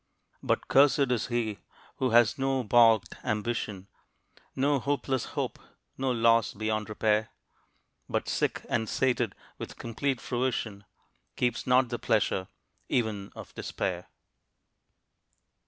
But 0.41 0.67
cursed 0.67 0.97
is 1.11 1.27
he 1.27 1.59
who 1.97 2.09
has 2.09 2.39
no 2.39 2.63
balked 2.63 3.13
ambition, 3.23 3.87
No 4.55 4.79
hopeless 4.79 5.25
hope, 5.37 5.59
no 5.95 6.09
loss 6.09 6.53
beyond 6.55 6.89
repair, 6.89 7.29
But 8.09 8.27
sick 8.27 8.65
and 8.67 8.89
sated 8.89 9.35
with 9.59 9.77
complete 9.77 10.19
fruition, 10.19 10.85
Keeps 11.35 11.67
not 11.67 11.89
the 11.89 11.99
pleasure 11.99 12.47
even 12.89 13.31
of 13.35 13.53
despair. 13.53 14.07